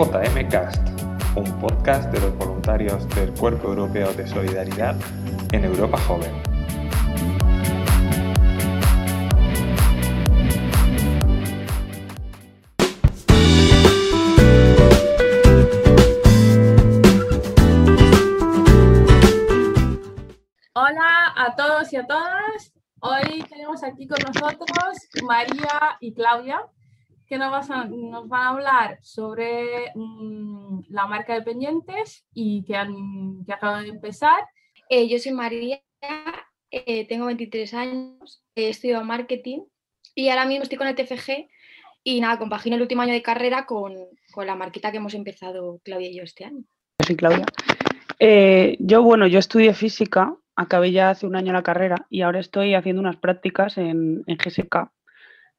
[0.00, 0.88] EJM Cast,
[1.36, 4.96] un podcast de los voluntarios del Cuerpo Europeo de Solidaridad
[5.52, 6.32] en Europa Joven.
[20.72, 22.72] Hola a todos y a todas.
[23.00, 26.62] Hoy tenemos aquí con nosotros María y Claudia,
[27.30, 32.64] que nos, vas a- nos van a hablar sobre mm, la marca de pendientes y
[32.64, 34.40] que, han, que acaban de empezar.
[34.88, 35.80] Eh, yo soy María,
[36.72, 39.60] eh, tengo 23 años, he estudiado marketing
[40.16, 41.48] y ahora mismo estoy con el TFG
[42.02, 43.94] y nada, compagino el último año de carrera con,
[44.32, 46.64] con la marquita que hemos empezado Claudia y yo este año.
[46.98, 47.44] Yo soy Claudia.
[48.18, 52.40] Eh, yo, bueno, yo estudié física, acabé ya hace un año la carrera y ahora
[52.40, 54.90] estoy haciendo unas prácticas en, en GSK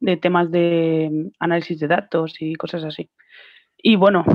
[0.02, 3.10] de temas de mm, análisis de datos y cosas así.
[3.78, 4.26] Y bueno,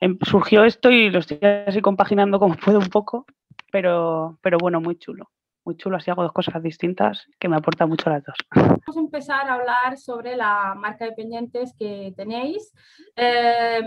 [0.00, 3.26] em- surgió esto y lo estoy así compaginando como puedo un poco,
[3.72, 5.30] pero, pero bueno, muy chulo.
[5.64, 8.36] Muy chulo, así hago dos cosas distintas que me aportan mucho las dos.
[8.54, 12.70] Vamos a empezar a hablar sobre la marca de pendientes que tenéis.
[13.16, 13.80] Eh,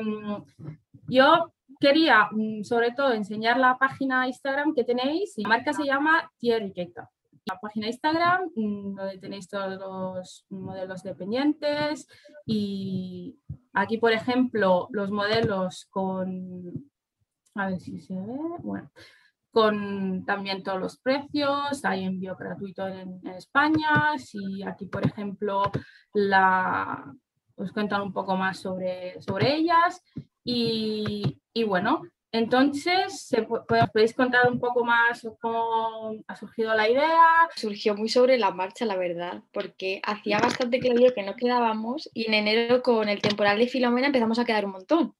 [1.07, 5.35] yo quería, mm, sobre todo, enseñar la página Instagram que tenéis.
[5.37, 7.11] La marca se llama Tierriqueta.
[7.47, 12.07] La página Instagram, mm, donde tenéis todos los modelos de pendientes
[12.45, 13.39] y
[13.73, 16.91] aquí, por ejemplo, los modelos con,
[17.55, 18.91] a ver si se ve, bueno,
[19.51, 25.63] con también todos los precios, hay envío gratuito en, España, si aquí, por ejemplo,
[27.55, 30.03] os cuentan un poco más sobre, sobre ellas.
[30.43, 36.73] Y, y bueno, entonces, se pu- pu- ¿podéis contar un poco más cómo ha surgido
[36.75, 37.49] la idea?
[37.55, 42.27] Surgió muy sobre la marcha, la verdad, porque hacía bastante Claudia que no quedábamos y
[42.27, 45.15] en enero con el temporal de Filomena empezamos a quedar un montón.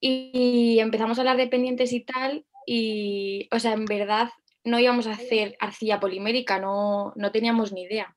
[0.00, 4.30] Y empezamos a hablar de pendientes y tal, y, o sea, en verdad
[4.64, 8.16] no íbamos a hacer arcilla polimérica, no, no teníamos ni idea.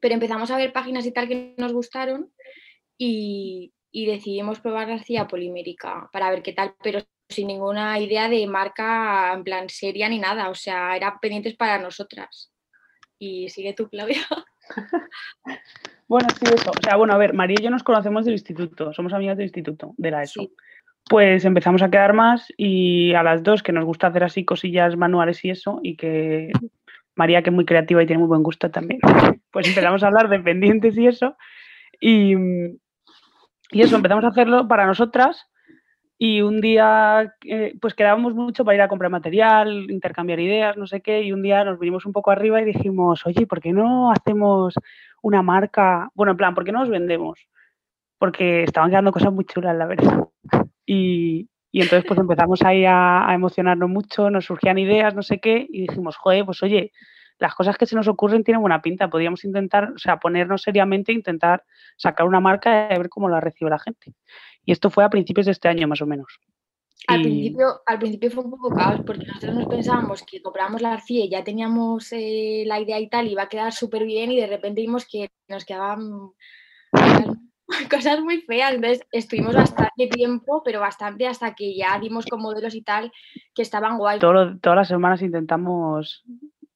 [0.00, 2.32] Pero empezamos a ver páginas y tal que nos gustaron
[2.96, 8.28] y, y decidimos probar la arcilla polimérica para ver qué tal, pero sin ninguna idea
[8.28, 12.52] de marca en plan seria ni nada, o sea, eran pendientes para nosotras.
[13.18, 14.22] Y sigue tú, Claudia.
[16.08, 16.70] Bueno, sí, eso.
[16.72, 19.46] O sea, bueno, a ver, María y yo nos conocemos del instituto, somos amigas del
[19.46, 20.42] instituto, de la ESO.
[20.42, 20.52] Sí.
[21.08, 24.94] Pues empezamos a quedar más y a las dos que nos gusta hacer así cosillas
[24.94, 26.52] manuales y eso, y que
[27.14, 29.00] María, que es muy creativa y tiene muy buen gusto también,
[29.50, 31.34] pues empezamos a hablar de pendientes y eso.
[31.98, 32.34] Y,
[33.72, 35.48] y eso, empezamos a hacerlo para nosotras
[36.18, 40.86] y un día eh, pues quedábamos mucho para ir a comprar material, intercambiar ideas, no
[40.86, 43.72] sé qué, y un día nos vinimos un poco arriba y dijimos, oye, ¿por qué
[43.72, 44.74] no hacemos
[45.20, 46.10] una marca?
[46.14, 47.40] Bueno, en plan, ¿por qué no nos vendemos?
[48.18, 50.28] Porque estaban quedando cosas muy chulas, la verdad.
[50.86, 55.40] Y, y entonces pues empezamos ahí a, a emocionarnos mucho, nos surgían ideas, no sé
[55.40, 56.92] qué, y dijimos, joder, pues oye,
[57.42, 61.12] las cosas que se nos ocurren tienen buena pinta, podríamos intentar, o sea, ponernos seriamente,
[61.12, 61.64] intentar
[61.96, 64.14] sacar una marca y ver cómo la recibe la gente.
[64.64, 66.38] Y esto fue a principios de este año, más o menos.
[67.08, 70.80] Al, Y- principio, al principio fue un poco caos porque nosotros nos pensábamos que compramos
[70.80, 74.04] la arcilla y ya teníamos eh, la idea y tal, y iba a quedar súper
[74.04, 75.98] bien y de repente vimos que nos quedaban
[77.90, 78.74] cosas- muy feas.
[78.74, 83.10] Entonces estuvimos bastante tiempo, pero bastante hasta que ya dimos con modelos y tal
[83.52, 84.20] que estaban guay.
[84.20, 86.22] todo todas las semanas intentamos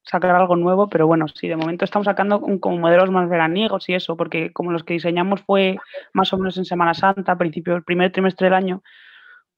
[0.07, 3.89] sacar algo nuevo, pero bueno, sí, de momento estamos sacando un- como modelos más veraniegos
[3.89, 5.77] y eso, porque como los que diseñamos fue
[6.13, 8.83] más o menos en Semana Santa, principio del primer trimestre del año,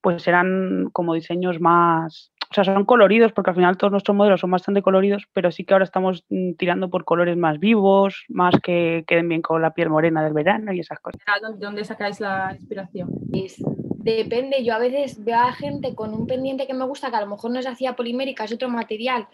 [0.00, 4.40] pues eran como diseños más, o sea, son coloridos, porque al final todos nuestros modelos
[4.40, 8.54] son bastante coloridos, pero sí que ahora estamos mm, tirando por colores más vivos, más
[8.62, 11.20] que queden bien con la piel morena del verano y esas cosas.
[11.58, 13.10] ¿De dónde sacáis la inspiración?
[13.34, 13.62] Es-
[13.98, 17.20] depende, yo a veces veo a gente con un pendiente que me gusta, que a
[17.20, 19.26] lo mejor no es hacía polimérica, es otro material,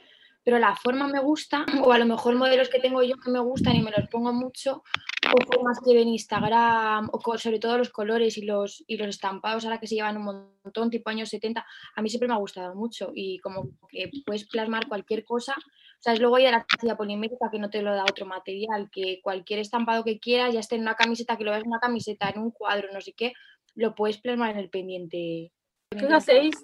[0.45, 3.41] pero la forma me gusta, o a lo mejor modelos que tengo yo que me
[3.41, 4.85] gustan y me los pongo mucho,
[5.33, 9.65] o formas que ven Instagram, o sobre todo los colores y los, y los estampados
[9.65, 11.65] ahora que se llevan un montón, tipo años 70,
[11.97, 15.55] a mí siempre me ha gustado mucho y como que puedes plasmar cualquier cosa.
[15.57, 18.91] O sea, es luego ya la arcilla polimérica que no te lo da otro material,
[18.93, 21.81] que cualquier estampado que quieras, ya esté en una camiseta, que lo veas en una
[21.81, 23.33] camiseta, en un cuadro, no sé qué,
[23.75, 25.51] lo puedes plasmar en el pendiente.
[25.89, 26.55] ¿Qué hacéis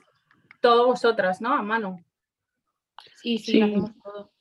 [0.60, 1.54] todas vosotras, no?
[1.54, 2.04] A mano.
[3.16, 3.60] Sí, sí, Sí.
[3.60, 4.32] lo hacemos todo.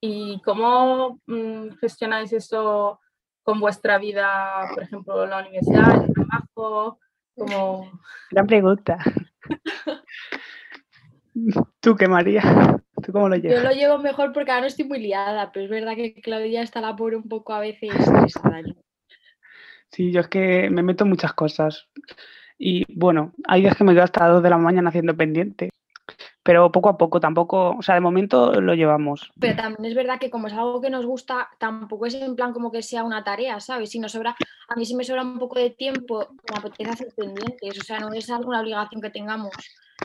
[0.00, 3.00] ¿Y cómo mm, gestionáis eso
[3.42, 6.98] con vuestra vida, por ejemplo, la universidad, el trabajo?
[7.36, 8.00] Como...
[8.30, 8.98] Gran pregunta.
[11.80, 12.42] ¿Tú qué, María?
[13.02, 13.64] ¿Tú cómo lo Yo llevas?
[13.64, 16.80] lo llevo mejor porque ahora no estoy muy liada, pero es verdad que Claudia está
[16.80, 17.90] la pobre un poco a veces
[18.34, 18.62] estresada.
[19.90, 21.88] Sí, yo es que me meto en muchas cosas.
[22.58, 25.70] Y bueno, hay días que me quedo hasta las 2 de la mañana haciendo pendiente.
[26.42, 29.30] Pero poco a poco, tampoco, o sea, de momento lo llevamos.
[29.38, 32.52] Pero también es verdad que como es algo que nos gusta, tampoco es en plan
[32.52, 33.90] como que sea una tarea, ¿sabes?
[33.90, 34.34] Si nos sobra,
[34.68, 38.00] a mí si me sobra un poco de tiempo, me apetece hacer pendientes, o sea,
[38.00, 39.50] no es alguna obligación que tengamos.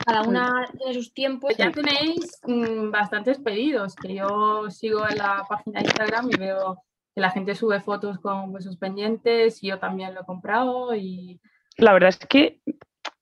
[0.04, 1.56] Cada una tiene sus tiempos.
[1.56, 6.82] Ya tenéis mm, bastantes pedidos, que yo sigo en la página de Instagram y veo
[7.14, 11.40] que la gente sube fotos con vuestros pendientes y yo también lo he comprado y...
[11.78, 12.60] La verdad es que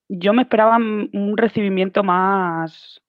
[0.09, 3.01] yo me esperaba un recibimiento más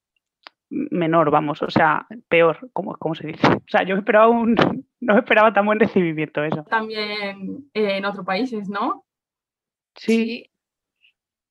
[0.70, 3.48] menor, vamos, o sea, peor, como, como se dice.
[3.48, 4.56] O sea, yo esperaba un,
[5.00, 6.64] no esperaba tan buen recibimiento eso.
[6.64, 9.06] También en otros países, ¿no?
[9.96, 10.50] Sí.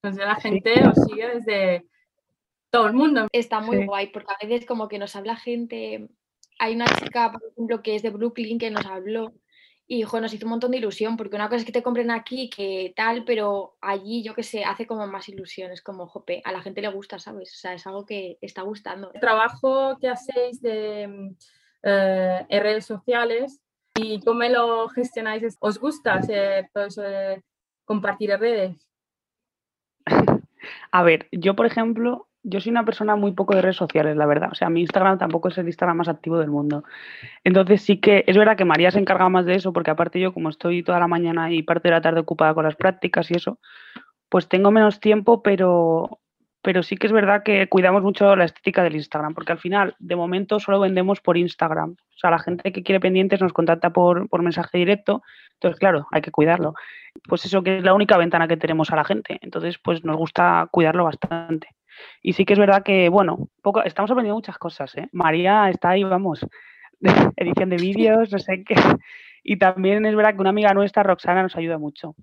[0.02, 1.86] Entonces la gente os sigue desde
[2.70, 3.26] todo el mundo.
[3.32, 3.86] Está muy Sí.
[3.86, 6.08] guay, porque a veces como que nos habla gente,
[6.58, 9.32] hay una chica, por ejemplo, que es de Brooklyn que nos habló
[9.86, 12.10] y jo, nos hizo un montón de ilusión, porque una cosa es que te compren
[12.10, 16.40] aquí, que tal, pero allí, yo qué sé, hace como más ilusión, es como, jope,
[16.44, 17.52] a la gente le gusta, ¿sabes?
[17.52, 19.12] O sea, es algo que está gustando.
[19.12, 21.36] El trabajo que hacéis de mm,
[21.82, 23.60] eh, en redes sociales
[23.94, 27.44] y cómo lo gestionáis, ¿os gusta hacer todo eso de
[27.84, 28.88] compartir en redes?
[30.92, 34.26] A ver, yo por ejemplo, yo soy una persona muy poco de redes sociales, la
[34.26, 34.50] verdad.
[34.52, 36.84] O sea, mi Instagram tampoco es el Instagram más activo del mundo.
[37.42, 40.32] Entonces sí que es verdad que María se encarga más de eso, porque aparte yo
[40.34, 43.34] como estoy toda la mañana y parte de la tarde ocupada con las prácticas y
[43.34, 43.58] eso,
[44.28, 46.20] pues tengo menos tiempo, pero,
[46.60, 49.96] pero sí que es verdad que cuidamos mucho la estética del Instagram, porque al final,
[49.98, 51.92] de momento, solo vendemos por Instagram.
[51.92, 55.22] O sea, la gente que quiere pendientes nos contacta por, por mensaje directo,
[55.54, 56.74] entonces, claro, hay que cuidarlo.
[57.26, 60.16] Pues eso que es la única ventana que tenemos a la gente, entonces, pues nos
[60.16, 61.68] gusta cuidarlo bastante.
[62.22, 65.08] Y sí que es verdad que, bueno, poco, estamos aprendiendo muchas cosas, ¿eh?
[65.12, 66.46] María está ahí, vamos,
[67.36, 68.76] edición de vídeos, no sé qué.
[69.42, 72.14] Y también es verdad que una amiga nuestra, Roxana, nos ayuda mucho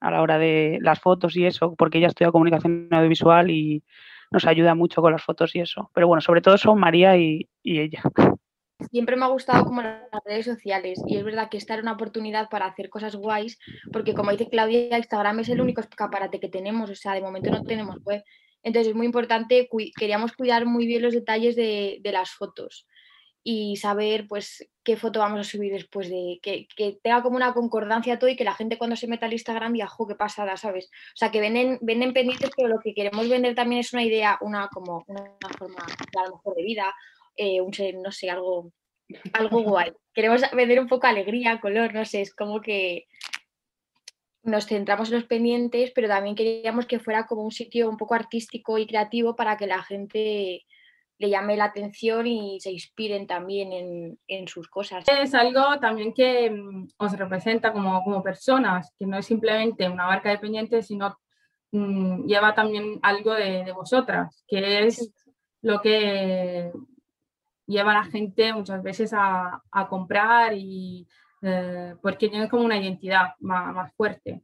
[0.00, 3.82] a la hora de las fotos y eso, porque ella estudia comunicación audiovisual y
[4.30, 5.90] nos ayuda mucho con las fotos y eso.
[5.94, 8.02] Pero bueno, sobre todo son María y, y ella.
[8.90, 11.92] Siempre me ha gustado como las redes sociales y es verdad que esta era una
[11.92, 13.58] oportunidad para hacer cosas guays,
[13.92, 17.50] porque como dice Claudia, Instagram es el único escaparate que tenemos, o sea, de momento
[17.50, 18.22] no tenemos web.
[18.68, 19.68] Entonces es muy importante,
[19.98, 22.86] queríamos cuidar muy bien los detalles de, las fotos
[23.42, 26.68] y saber pues qué foto vamos a subir después de que,
[27.02, 29.86] tenga como una concordancia todo y que la gente cuando se meta al Instagram diga,
[29.86, 30.90] jo, qué pasada, ¿sabes?
[31.14, 34.36] O sea, que venden, venden pendientes, pero lo que queremos vender también es una idea,
[34.42, 35.24] una como una
[35.58, 36.94] forma a lo mejor de vida,
[37.36, 37.72] eh, un
[38.02, 38.70] no sé, algo,
[39.32, 39.92] algo guay.
[40.12, 43.06] Queremos vender un poco alegría, color, no sé, es como que
[44.42, 48.14] nos centramos en los pendientes, pero también queríamos que fuera como un sitio un poco
[48.14, 50.64] artístico y creativo para que la gente
[51.18, 55.04] le llame la atención y se inspiren también en, en sus cosas.
[55.08, 60.06] Es algo también que mm, os representa como, como personas, que no es simplemente una
[60.06, 61.18] marca de pendientes, sino
[61.72, 65.12] mm, lleva también algo de, de vosotras, que es
[65.60, 66.70] lo que
[67.66, 71.06] lleva a la gente muchas veces a, a comprar y
[71.42, 74.42] eh, porque tiene como una identidad más, más fuerte.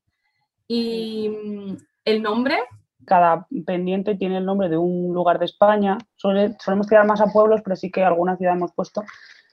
[0.68, 2.58] Y mm, el nombre,
[3.06, 5.98] Cada pendiente tiene el nombre de un lugar de España.
[6.16, 9.02] Solemos tirar más a pueblos, pero sí que alguna ciudad hemos puesto.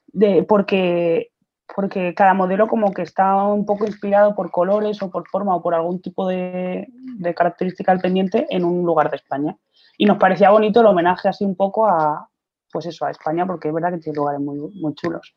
[0.07, 1.31] De, porque,
[1.75, 5.61] porque cada modelo como que está un poco inspirado por colores o por forma o
[5.61, 9.57] por algún tipo de, de característica del pendiente en un lugar de España.
[9.97, 12.29] Y nos parecía bonito el homenaje así un poco a,
[12.71, 15.35] pues eso, a España, porque es verdad que tiene lugares muy, muy chulos.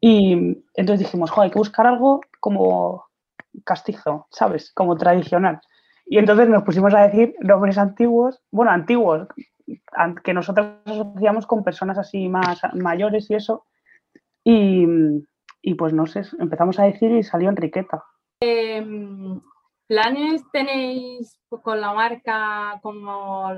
[0.00, 0.32] Y
[0.74, 3.04] entonces dijimos, "Jo, hay que buscar algo como
[3.64, 4.72] castizo, ¿sabes?
[4.72, 5.60] Como tradicional.
[6.06, 9.26] Y entonces nos pusimos a decir nombres antiguos, bueno, antiguos,
[9.92, 13.64] an- que nosotros asociamos con personas así más mayores y eso.
[14.44, 14.86] Y,
[15.60, 18.04] y pues no sé, empezamos a decir y salió Enriqueta.
[18.40, 19.40] em,
[19.86, 23.52] ¿planes tenéis con la marca como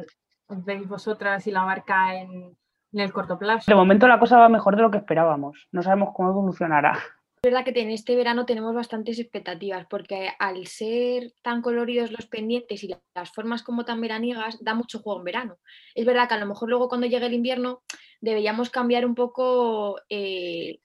[0.49, 2.57] veis vosotras y la marca en,
[2.93, 3.71] en el corto plazo?
[3.71, 5.69] De momento la cosa va mejor de lo que esperábamos.
[5.73, 6.99] No sabemos cómo evolucionará.
[7.43, 12.27] Es verdad que en este verano tenemos bastantes expectativas porque al ser tan coloridos los
[12.27, 15.59] pendientes y las formas como tan veraniegas, da mucho juego en verano.
[15.95, 17.83] Es verdad que a lo mejor luego cuando llegue el invierno
[18.21, 20.81] deberíamos cambiar un poco eh,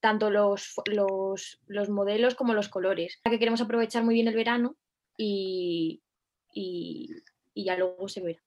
[0.00, 3.20] tanto los, los, los modelos como los colores.
[3.22, 4.74] Que queremos aprovechar muy bien el verano
[5.16, 6.02] y,
[6.52, 7.10] y,
[7.54, 8.40] y ya luego se verá.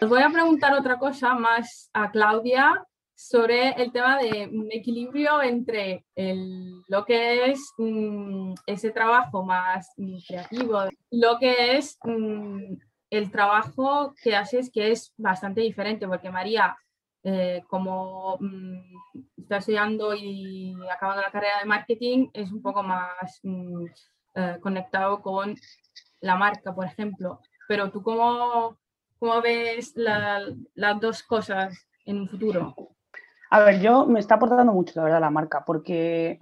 [0.00, 2.84] Os voy a preguntar otra cosa más a Claudia
[3.14, 10.18] sobre el tema de un equilibrio entre lo que es mm, ese trabajo más mm,
[10.26, 12.74] creativo, lo que es mm,
[13.10, 16.76] el trabajo que haces que es bastante diferente, porque María,
[17.24, 18.78] eh, como mm,
[19.36, 23.40] está estudiando y acabando la carrera de marketing, es un poco más
[24.34, 25.56] eh, conectado con
[26.20, 27.40] la marca, por ejemplo.
[27.66, 28.78] Pero tú, ¿cómo,
[29.18, 32.74] cómo ves las dos cosas en un futuro?
[33.50, 36.40] A ver, yo me está aportando mucho, la verdad, la marca, porque,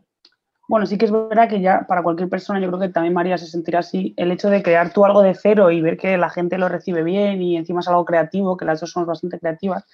[0.68, 3.38] bueno, sí que es verdad que ya para cualquier persona, yo creo que también María
[3.38, 6.30] se sentirá así, el hecho de crear tú algo de cero y ver que la
[6.30, 9.85] gente lo recibe bien y encima es algo creativo, que las dos somos bastante creativas,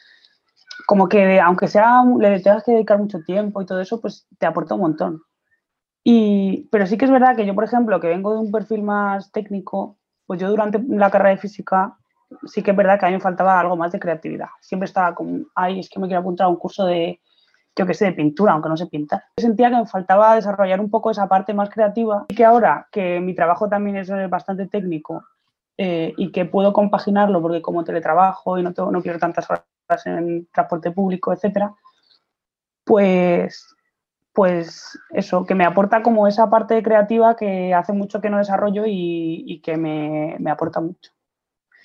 [0.86, 4.46] como que aunque sea, le tengas que dedicar mucho tiempo y todo eso, pues te
[4.46, 5.22] aporta un montón.
[6.02, 8.82] Y, pero sí que es verdad que yo, por ejemplo, que vengo de un perfil
[8.82, 11.96] más técnico, pues yo durante la carrera de física
[12.46, 14.48] sí que es verdad que a mí me faltaba algo más de creatividad.
[14.60, 17.20] Siempre estaba como, ay, es que me quiero apuntar a un curso de,
[17.76, 19.24] yo qué sé, de pintura, aunque no sé pintar.
[19.36, 23.20] Sentía que me faltaba desarrollar un poco esa parte más creativa y que ahora que
[23.20, 25.24] mi trabajo también es bastante técnico
[25.78, 29.64] eh, y que puedo compaginarlo porque como teletrabajo y no, tengo, no quiero tantas horas
[30.06, 31.74] en transporte público, etcétera,
[32.84, 33.74] pues,
[34.32, 38.84] pues eso, que me aporta como esa parte creativa que hace mucho que no desarrollo
[38.86, 41.12] y, que me, me aporta mucho.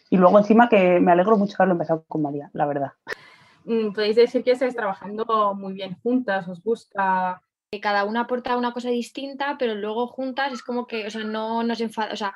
[0.09, 2.91] Y luego encima que me alegro mucho de haberlo empezado con María, la verdad.
[3.65, 7.41] Mm, podéis decir que estáis trabajando muy bien juntas, os gusta.
[7.81, 11.63] Cada una aporta una cosa distinta, pero luego juntas es como que, o sea, no
[11.63, 12.33] nos enfada, o sea,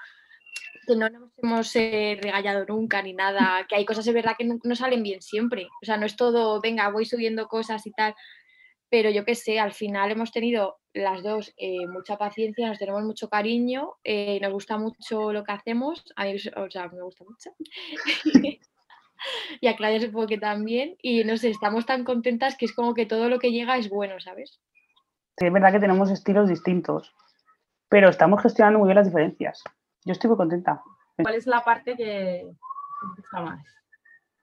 [0.86, 4.44] que no nos hemos eh, regallado nunca ni nada, que hay cosas de verdad que
[4.44, 5.68] no, salen bien siempre.
[5.82, 8.14] O sea, no es todo, venga, voy subiendo cosas y tal,
[8.92, 13.04] pero yo qué sé, al final hemos tenido las dos eh, mucha paciencia, nos tenemos
[13.04, 17.24] mucho cariño, eh, nos gusta mucho lo que hacemos, a mí, o sea, me gusta
[17.24, 17.52] mucho.
[19.62, 22.94] y a Claudia supongo que también, y no sé, estamos tan contentas que es como
[22.94, 24.60] que todo lo que llega es bueno, ¿sabes?
[25.38, 27.16] Sí, es verdad que tenemos estilos distintos,
[27.88, 29.64] pero estamos gestionando muy bien las diferencias.
[30.04, 30.84] Yo estoy muy contenta.
[31.16, 33.66] ¿Cuál es la parte que te gusta más?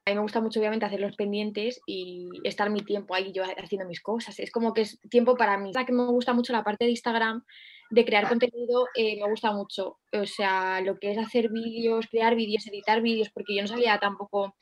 [0.09, 3.43] A mí me gusta mucho, obviamente, hacer los pendientes y estar mi tiempo ahí yo
[3.43, 4.39] haciendo mis cosas.
[4.39, 5.71] Es como que es tiempo para mí.
[5.73, 7.43] La que me gusta mucho la parte de Instagram,
[7.91, 9.99] de crear contenido, eh, me gusta mucho.
[10.11, 13.99] O sea, lo que es hacer vídeos, crear vídeos, editar vídeos, porque yo no sabía
[13.99, 14.55] tampoco,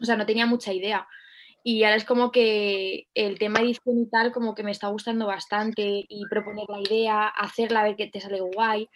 [0.00, 1.06] o sea, no tenía mucha idea.
[1.62, 5.26] Y ahora es como que el tema edición y tal, como que me está gustando
[5.26, 8.88] bastante y proponer la idea, hacerla, ver que te sale guay.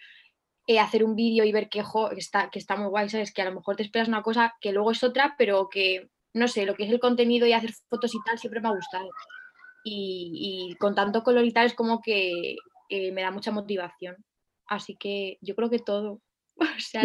[0.67, 1.83] Eh, hacer un vídeo y ver que,
[2.17, 3.31] está, que está muy guay, ¿sabes?
[3.31, 6.47] Que a lo mejor te esperas una cosa que luego es otra, pero que, no
[6.47, 9.09] sé, lo que es el contenido y hacer fotos y tal siempre me ha gustado.
[9.83, 12.55] Y, con tanto color y tal es como que
[12.89, 14.15] eh, me da mucha motivación.
[14.65, 16.21] Así que yo creo que todo.
[16.77, 17.03] O sea,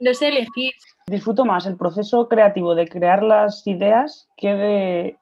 [0.00, 0.72] no sé elegir.
[1.08, 5.18] Disfruto más el proceso creativo de crear las ideas que de,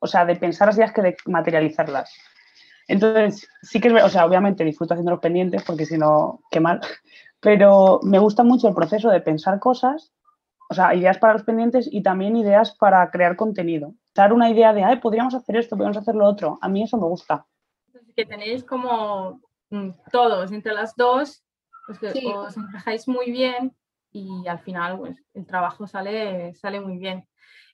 [0.00, 2.12] o sea, de pensar las ideas que de materializarlas.
[2.88, 6.60] Entonces, sí que es, o sea, obviamente disfruto haciendo los pendientes porque si no, qué
[6.60, 6.80] mal,
[7.40, 10.12] pero me gusta mucho el proceso de pensar cosas,
[10.70, 13.94] o sea, ideas para los pendientes y también ideas para crear contenido.
[14.14, 16.58] Dar una idea de, ay, podríamos hacer esto, podríamos hacer lo otro.
[16.62, 17.46] A mí eso me gusta.
[18.16, 21.44] Que tenéis como mm, todos, entre las dos,
[21.86, 23.74] pues que os encajáis muy bien
[24.12, 27.26] y al final pues, el trabajo sale, sale muy bien.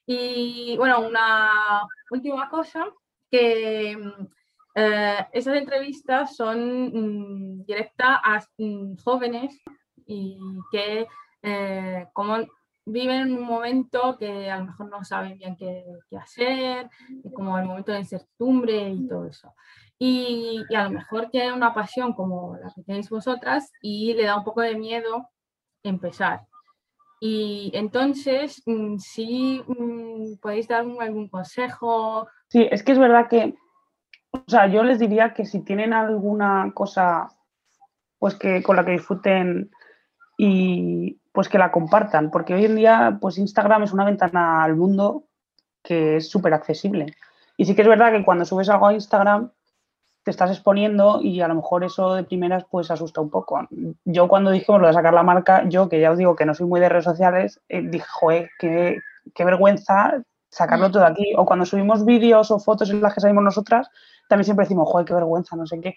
[0.05, 2.85] Y bueno, una última cosa
[3.29, 4.27] que mm,
[4.75, 9.59] eh, esas entrevistas son mm, directas a mm, jóvenes
[10.05, 10.39] y
[10.71, 11.07] que
[11.41, 12.37] eh, como
[12.85, 15.83] viven en un momento que a lo mejor no saben bien qué,
[16.19, 16.89] hacer,
[17.33, 19.53] como el momento de incertidumbre y todo eso.
[19.99, 24.23] Y, y, a lo mejor tienen una pasión como la que tenéis vosotras y le
[24.23, 25.29] da un poco de miedo
[25.83, 26.47] empezar.
[27.19, 29.61] Y entonces, mm, si
[30.41, 32.27] podéis dar algún consejo.
[32.47, 33.55] Sí, es que es verdad que
[34.31, 37.29] o sea, yo les diría que si tienen alguna cosa
[38.19, 39.71] pues que con la que disfruten
[40.37, 44.75] y pues que la compartan, porque hoy en día pues Instagram es una ventana al
[44.75, 45.23] mundo
[45.83, 47.07] que es súper accesible.
[47.57, 49.51] Y sí que es verdad que cuando subes algo a Instagram
[50.23, 53.67] te estás exponiendo y a lo mejor eso de primeras pues asusta un poco.
[54.05, 56.53] Yo cuando dijimos lo de sacar la marca, yo que ya os digo que no
[56.53, 58.99] soy muy de redes sociales, eh, dije, joder, qué,
[59.33, 61.33] qué vergüenza sacarlo todo aquí.
[61.37, 63.89] O cuando subimos vídeos o fotos en las que salimos nosotras,
[64.29, 65.95] también siempre decimos, joder, qué vergüenza, no sé qué.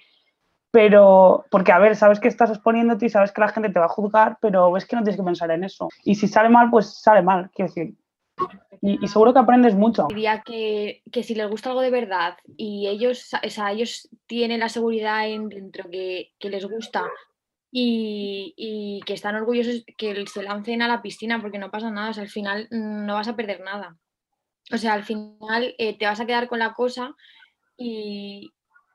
[0.73, 3.85] Pero, porque a ver, sabes que estás exponiéndote y sabes que la gente te va
[3.85, 5.89] a juzgar, pero ves que no tienes que pensar en eso.
[6.03, 7.95] Y si sale mal, pues sale mal, quiero decir.
[8.81, 10.07] Y, seguro que aprendes mucho.
[10.09, 14.61] Diría que, que, si les gusta algo de verdad y ellos, o sea, ellos tienen
[14.61, 17.05] la seguridad en dentro que, que les gusta
[17.71, 22.11] y, y, que están orgullosos que se lancen a la piscina porque no pasa nada,
[22.11, 23.99] o sea, al final no vas a perder nada.
[24.73, 27.15] O sea, al final eh, te vas a quedar con la cosa
[27.77, 28.51] y,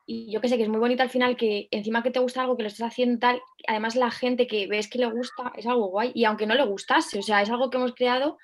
[0.08, 2.56] yo que sé que es muy bonito al final que encima que te gusta algo
[2.56, 5.88] que lo estás haciendo tal, además la gente que ves que le gusta es algo
[5.88, 8.38] guay y aunque no le gustase, o sea, es algo que hemos creado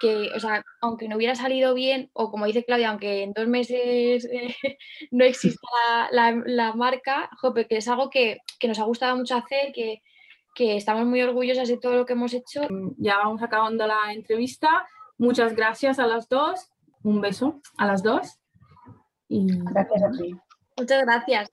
[0.00, 3.46] que, o sea, aunque no hubiera salido bien, o como dice Claudia, aunque en dos
[3.46, 4.26] meses
[5.12, 7.30] no exista la, marca,
[7.68, 10.02] que es algo que, nos ha gustado mucho hacer, que,
[10.54, 12.62] que estamos muy orgullosas de todo lo que hemos hecho.
[12.96, 14.86] Ya vamos acabando la entrevista.
[15.18, 16.70] Muchas gracias a las dos.
[17.02, 18.39] Un beso a las dos.
[19.30, 19.46] Y...
[19.46, 20.36] Gracias a ti.
[20.76, 21.50] Muchas gracias.